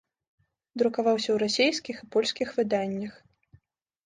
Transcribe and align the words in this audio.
Друкаваўся 0.81 1.23
ў 1.31 1.35
расійскіх 1.43 1.95
і 2.03 2.09
польскіх 2.17 2.55
выданнях. 2.57 3.13